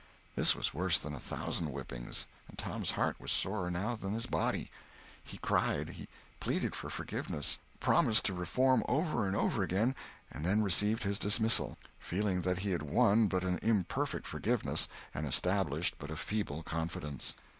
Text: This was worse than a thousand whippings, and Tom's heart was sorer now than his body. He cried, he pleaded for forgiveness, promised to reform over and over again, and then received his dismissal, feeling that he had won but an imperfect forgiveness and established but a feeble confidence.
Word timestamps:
This 0.35 0.55
was 0.55 0.73
worse 0.73 0.97
than 0.97 1.13
a 1.13 1.19
thousand 1.19 1.67
whippings, 1.67 2.25
and 2.47 2.57
Tom's 2.57 2.89
heart 2.93 3.19
was 3.19 3.31
sorer 3.31 3.69
now 3.69 3.95
than 3.95 4.15
his 4.15 4.25
body. 4.25 4.71
He 5.23 5.37
cried, 5.37 5.89
he 5.89 6.07
pleaded 6.39 6.73
for 6.73 6.89
forgiveness, 6.89 7.59
promised 7.79 8.25
to 8.25 8.33
reform 8.33 8.81
over 8.89 9.27
and 9.27 9.35
over 9.35 9.61
again, 9.61 9.93
and 10.31 10.43
then 10.43 10.63
received 10.63 11.03
his 11.03 11.19
dismissal, 11.19 11.77
feeling 11.99 12.41
that 12.41 12.57
he 12.57 12.71
had 12.71 12.81
won 12.81 13.27
but 13.27 13.43
an 13.43 13.59
imperfect 13.61 14.25
forgiveness 14.25 14.89
and 15.13 15.27
established 15.27 15.93
but 15.99 16.09
a 16.09 16.15
feeble 16.15 16.63
confidence. 16.63 17.35